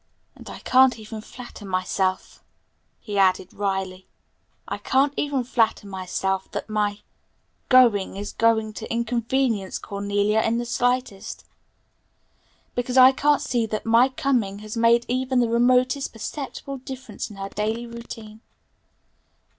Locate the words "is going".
8.17-8.73